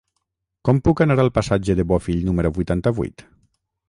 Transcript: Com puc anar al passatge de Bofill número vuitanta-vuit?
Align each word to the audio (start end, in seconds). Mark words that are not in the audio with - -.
Com 0.69 0.77
puc 0.87 1.03
anar 1.05 1.17
al 1.23 1.29
passatge 1.35 1.75
de 1.81 1.85
Bofill 1.91 2.25
número 2.31 2.53
vuitanta-vuit? 2.57 3.25